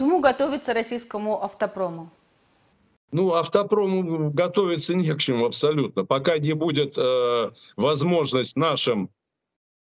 чому 0.00 0.20
готовиться 0.20 0.72
российскому 0.72 1.42
автопрому? 1.42 2.10
Ну, 3.12 3.34
автопрому 3.34 4.30
готовиться 4.30 4.94
не 4.94 5.12
к 5.12 5.18
чему 5.18 5.44
абсолютно. 5.44 6.06
Пока 6.06 6.38
не 6.38 6.54
будет 6.54 6.94
э, 6.96 7.50
возможность 7.76 8.56
нашим 8.56 9.10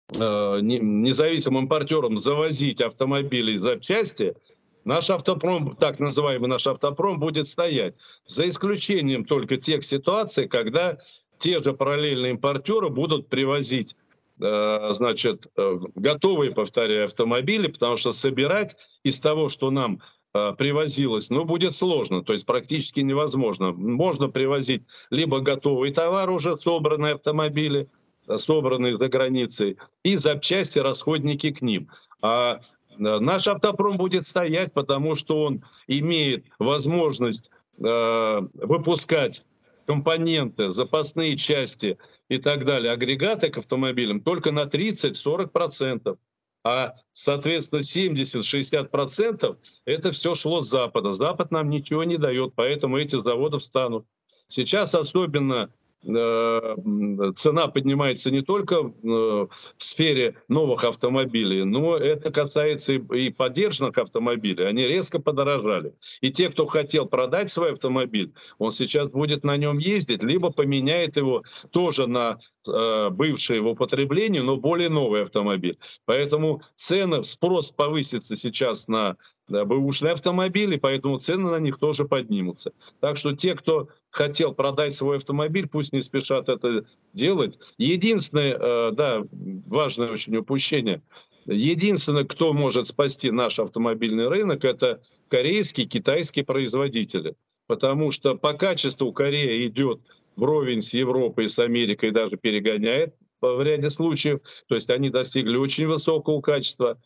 э, 0.09 0.59
независимым 0.61 1.63
импортерам 1.63 2.17
завозить 2.17 2.81
автомобили 2.81 3.53
и 3.53 3.59
запчасти, 3.59 4.35
наш 4.83 5.09
автопром, 5.09 5.77
так 5.77 5.99
называемый 5.99 6.49
наш 6.49 6.67
автопром, 6.67 7.17
будет 7.19 7.47
стоять. 7.47 7.95
За 8.27 8.45
исключением 8.49 9.23
только 9.23 9.55
тех 9.55 9.85
ситуаций, 9.85 10.49
когда 10.49 10.97
те 11.39 11.63
же 11.63 11.71
параллельные 11.71 12.31
импортеры 12.31 12.89
будут 12.89 13.29
привозить 13.29 13.95
значит, 14.37 15.47
э, 15.55 15.79
готовые, 15.95 16.51
повторяю, 16.51 17.05
автомобили, 17.05 17.67
потому 17.67 17.97
что 17.97 18.11
собирать 18.11 18.75
из 19.03 19.19
того, 19.19 19.49
что 19.49 19.69
нам 19.69 19.99
э, 20.33 20.53
привозилось, 20.57 21.29
ну, 21.29 21.45
будет 21.45 21.75
сложно, 21.75 22.23
то 22.23 22.33
есть 22.33 22.45
практически 22.45 23.01
невозможно. 23.01 23.71
Можно 23.71 24.29
привозить 24.29 24.83
либо 25.11 25.39
готовый 25.39 25.93
товар, 25.93 26.29
уже 26.31 26.57
собранные 26.57 27.13
автомобили, 27.13 27.89
собранные 28.37 28.97
за 28.97 29.07
границей, 29.07 29.77
и 30.03 30.15
запчасти, 30.15 30.79
расходники 30.79 31.51
к 31.51 31.61
ним. 31.61 31.89
А 32.21 32.59
наш 32.97 33.47
автопром 33.47 33.97
будет 33.97 34.25
стоять, 34.25 34.73
потому 34.73 35.15
что 35.15 35.43
он 35.43 35.63
имеет 35.87 36.45
возможность 36.57 37.51
э, 37.77 38.41
выпускать 38.53 39.43
компоненты, 39.85 40.71
запасные 40.71 41.37
части 41.37 41.97
и 42.29 42.37
так 42.37 42.65
далее, 42.65 42.91
агрегаты 42.91 43.49
к 43.49 43.57
автомобилям 43.57 44.21
только 44.21 44.51
на 44.51 44.63
30-40%. 44.63 46.17
А, 46.65 46.95
соответственно, 47.11 47.81
70-60% 47.81 49.57
это 49.85 50.11
все 50.11 50.33
шло 50.33 50.61
с 50.61 50.69
Запада. 50.69 51.13
Запад 51.13 51.51
нам 51.51 51.69
ничего 51.69 52.05
не 52.05 52.17
дает, 52.17 52.53
поэтому 52.55 52.97
эти 52.97 53.17
заводы 53.19 53.59
встанут. 53.59 54.05
Сейчас 54.47 54.95
особенно 54.95 55.73
цена 56.05 57.67
поднимается 57.67 58.29
не 58.29 58.41
только 58.41 58.75
э, 58.75 59.07
в 59.07 59.49
сфере 59.77 60.35
новых 60.49 60.83
автомобилей, 60.83 61.63
но 61.63 61.95
это 61.95 62.31
касается 62.31 62.93
и 62.93 63.29
поддержанных 63.29 63.97
автомобилей. 63.97 64.65
Они 64.65 64.83
резко 64.85 65.19
подорожали. 65.19 65.93
И 66.21 66.31
те, 66.31 66.49
кто 66.49 66.65
хотел 66.65 67.05
продать 67.05 67.49
свой 67.51 67.73
автомобиль, 67.73 68.33
он 68.57 68.71
сейчас 68.71 69.09
будет 69.09 69.43
на 69.43 69.55
нем 69.55 69.77
ездить, 69.77 70.23
либо 70.23 70.51
поменяет 70.51 71.15
его 71.15 71.43
тоже 71.71 72.07
на 72.07 72.39
э, 72.67 73.09
бывший 73.09 73.59
в 73.59 73.67
употреблении, 73.67 74.39
но 74.39 74.57
более 74.57 74.89
новый 74.89 75.23
автомобиль. 75.23 75.77
Поэтому 76.05 76.61
цены, 76.75 77.23
спрос 77.23 77.71
повысится 77.71 78.35
сейчас 78.35 78.87
на 78.87 79.17
бэушные 79.47 80.13
автомобили, 80.13 80.77
поэтому 80.77 81.19
цены 81.19 81.51
на 81.51 81.59
них 81.59 81.77
тоже 81.77 82.05
поднимутся. 82.05 82.71
Так 82.99 83.17
что 83.17 83.35
те, 83.35 83.55
кто 83.55 83.89
хотел 84.09 84.53
продать 84.53 84.95
свой 84.95 85.17
автомобиль, 85.17 85.67
пусть 85.67 85.93
не 85.93 86.01
спешат 86.01 86.49
это 86.49 86.85
делать. 87.13 87.59
Единственное, 87.77 88.57
э, 88.57 88.91
да, 88.93 89.23
важное 89.31 90.11
очень 90.11 90.35
упущение, 90.37 91.01
единственное, 91.45 92.23
кто 92.23 92.53
может 92.53 92.87
спасти 92.87 93.31
наш 93.31 93.59
автомобильный 93.59 94.27
рынок, 94.27 94.63
это 94.63 95.01
корейские, 95.27 95.87
китайские 95.87 96.45
производители. 96.45 97.35
Потому 97.67 98.11
что 98.11 98.35
по 98.35 98.53
качеству 98.53 99.13
Корея 99.13 99.65
идет 99.67 100.01
вровень 100.35 100.81
с 100.81 100.93
Европой, 100.93 101.49
с 101.49 101.59
Америкой, 101.59 102.11
даже 102.11 102.37
перегоняет 102.37 103.15
в 103.41 103.61
ряде 103.61 103.89
случаев. 103.89 104.39
То 104.67 104.75
есть 104.75 104.89
они 104.89 105.09
достигли 105.09 105.57
очень 105.57 105.87
высокого 105.87 106.41
качества 106.41 106.97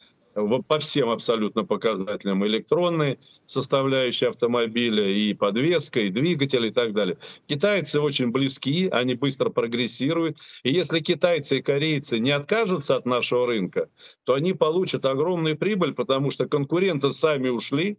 по 0.68 0.80
всем 0.80 1.10
абсолютно 1.10 1.66
показателям 1.66 2.46
электронной 2.46 3.18
составляющей 3.48 4.28
автомобиля, 4.28 5.10
и 5.10 5.34
подвеска, 5.34 6.02
и 6.02 6.10
двигатель, 6.10 6.68
и 6.68 6.72
так 6.72 6.94
далее. 6.94 7.18
Китайцы 7.48 8.00
очень 8.00 8.30
близки, 8.30 8.88
они 8.88 9.16
быстро 9.16 9.50
прогрессируют. 9.50 10.38
И 10.62 10.72
если 10.72 11.00
китайцы 11.00 11.58
и 11.58 11.62
корейцы 11.64 12.20
не 12.20 12.30
откажутся 12.30 12.98
от 12.98 13.08
нашего 13.08 13.48
рынка, 13.48 13.90
то 14.26 14.36
они 14.36 14.54
получат 14.54 15.06
огромную 15.06 15.58
прибыль, 15.58 15.96
потому 15.96 16.30
что 16.30 16.48
конкуренты 16.48 17.12
сами 17.14 17.50
ушли, 17.50 17.98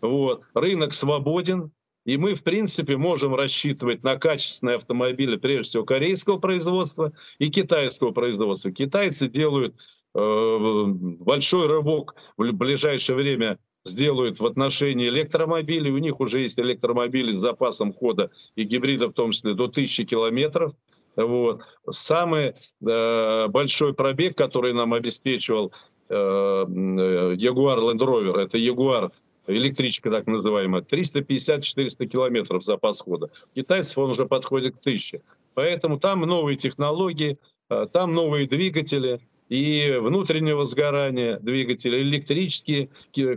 вот, 0.00 0.42
рынок 0.54 0.94
свободен, 0.94 1.70
и 2.04 2.16
мы, 2.16 2.34
в 2.34 2.42
принципе, 2.42 2.96
можем 2.96 3.34
рассчитывать 3.34 4.02
на 4.02 4.16
качественные 4.16 4.76
автомобили, 4.76 5.36
прежде 5.36 5.70
всего, 5.70 5.84
корейского 5.84 6.38
производства 6.38 7.12
и 7.38 7.50
китайского 7.50 8.12
производства. 8.12 8.70
Китайцы 8.70 9.28
делают 9.28 9.74
Э, 10.14 10.84
большой 10.86 11.66
рывок 11.66 12.14
в 12.36 12.52
ближайшее 12.52 13.16
время 13.16 13.58
сделают 13.84 14.38
в 14.38 14.46
отношении 14.46 15.08
электромобилей. 15.08 15.90
У 15.90 15.98
них 15.98 16.20
уже 16.20 16.40
есть 16.40 16.58
электромобили 16.58 17.32
с 17.32 17.36
запасом 17.36 17.92
хода 17.92 18.30
и 18.54 18.62
гибрида 18.62 19.08
в 19.08 19.12
том 19.12 19.32
числе 19.32 19.54
до 19.54 19.64
1000 19.64 20.04
километров. 20.04 20.72
Вот. 21.16 21.62
Самый 21.90 22.54
э, 22.86 23.48
большой 23.48 23.92
пробег, 23.94 24.36
который 24.36 24.72
нам 24.72 24.94
обеспечивал 24.94 25.72
э, 26.08 26.14
Jaguar 26.14 27.78
Land 27.78 27.98
Rover, 27.98 28.38
это 28.38 28.56
Jaguar 28.56 29.10
электричка 29.46 30.10
так 30.10 30.26
называемая, 30.26 30.82
350-400 30.82 32.06
километров 32.06 32.64
запас 32.64 33.00
хода. 33.00 33.30
Китайцев 33.54 33.98
он 33.98 34.10
уже 34.10 34.26
подходит 34.26 34.76
к 34.76 34.80
1000. 34.80 35.20
Поэтому 35.54 35.98
там 35.98 36.20
новые 36.20 36.56
технологии, 36.56 37.38
э, 37.70 37.86
там 37.92 38.14
новые 38.14 38.46
двигатели, 38.46 39.20
и 39.48 39.98
внутреннего 40.00 40.64
сгорания 40.64 41.38
двигателя, 41.38 42.00
электрические. 42.00 42.88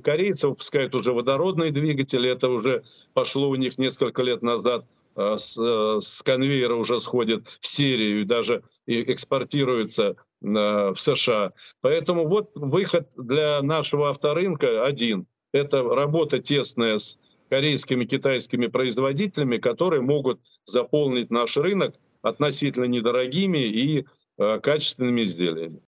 Корейцы 0.01 0.47
выпускают 0.47 0.95
уже 0.95 1.12
водородные 1.12 1.72
двигатели, 1.72 2.29
это 2.29 2.50
уже 2.50 2.84
пошло 3.13 3.50
у 3.50 3.56
них 3.56 3.78
несколько 3.78 4.24
лет 4.24 4.41
назад, 4.41 4.85
а, 5.16 5.38
с, 5.38 5.57
э, 5.59 6.00
с 6.01 6.22
конвейера 6.24 6.75
уже 6.75 7.01
сходит 7.01 7.45
в 7.59 7.68
серию 7.68 8.22
и 8.22 8.25
даже 8.25 8.63
экспортируется 8.85 10.16
в 10.39 10.95
США. 10.97 11.51
Поэтому 11.81 12.28
вот 12.28 12.51
выход 12.56 13.09
для 13.18 13.62
нашего 13.62 14.12
авторынка 14.12 14.85
один. 14.85 15.25
Это 15.57 15.84
работа 15.84 16.40
тесная 16.40 17.00
с 17.00 17.18
корейскими, 17.50 18.06
китайскими 18.06 18.68
производителями, 18.68 19.57
которые 19.57 20.01
могут 20.01 20.40
заполнить 20.66 21.31
наш 21.31 21.57
рынок 21.57 21.95
относительно 22.22 22.85
недорогими 22.85 23.59
и 23.59 24.06
э, 24.38 24.59
качественными 24.59 25.23
изделиями. 25.23 25.81